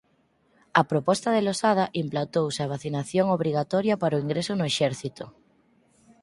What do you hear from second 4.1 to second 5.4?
o ingreso no exército.